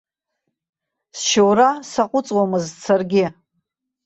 [1.19, 3.25] Сшьоура саҟәыҵуамызт саргьы.